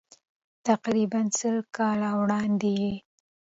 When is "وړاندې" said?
2.21-2.69